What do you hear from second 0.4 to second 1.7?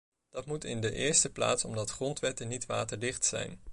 moet in de eerste plaats